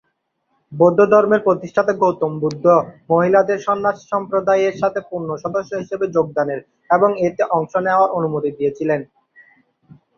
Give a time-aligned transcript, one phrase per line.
[0.71, 2.65] বৌদ্ধধর্মের প্রতিষ্ঠাতা গৌতম বুদ্ধ
[3.11, 6.59] মহিলাদের সন্ন্যাসী সম্প্রদায়ের সাথে পূর্ণ সদস্য হিসেবে যোগদানের
[6.89, 9.01] এবং এতে অংশ নেওয়ার অনুমতি দিয়েছিলেন।